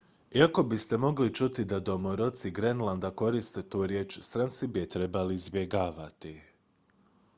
iako 0.35 0.63
biste 0.63 0.97
mogli 0.97 1.33
čuti 1.33 1.65
da 1.65 1.79
domoroci 1.79 2.51
grenlanda 2.51 3.11
koriste 3.11 3.61
tu 3.61 3.87
riječ 3.87 4.19
stranci 4.21 4.67
bi 4.67 4.79
je 4.79 4.89
trebali 4.89 5.33
izbjegavati 5.35 6.41